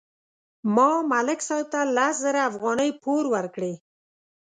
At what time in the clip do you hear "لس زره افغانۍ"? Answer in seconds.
1.95-2.89